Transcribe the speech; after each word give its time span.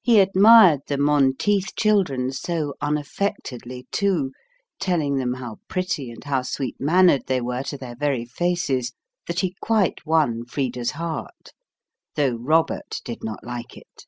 He 0.00 0.18
admired 0.20 0.80
the 0.86 0.96
Monteith 0.96 1.76
children 1.76 2.32
so 2.32 2.72
unaffectedly, 2.80 3.86
too, 3.92 4.32
telling 4.80 5.16
them 5.18 5.34
how 5.34 5.58
pretty 5.68 6.10
and 6.10 6.24
how 6.24 6.40
sweet 6.40 6.76
mannered 6.80 7.26
they 7.26 7.42
were 7.42 7.62
to 7.64 7.76
their 7.76 7.96
very 7.96 8.24
faces, 8.24 8.92
that 9.26 9.40
he 9.40 9.54
quite 9.60 10.06
won 10.06 10.46
Frida's 10.46 10.92
heart; 10.92 11.52
though 12.14 12.30
Robert 12.36 13.02
did 13.04 13.22
not 13.22 13.44
like 13.44 13.76
it. 13.76 14.06